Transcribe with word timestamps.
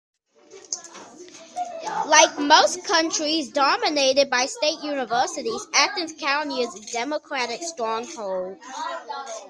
Like 2.07 2.39
most 2.39 2.83
counties 2.87 3.49
dominated 3.51 4.31
by 4.31 4.47
state 4.47 4.79
universities, 4.81 5.67
Athens 5.75 6.13
County 6.19 6.61
is 6.61 6.73
a 6.73 6.91
Democratic 6.91 7.61
stronghold. 7.61 8.57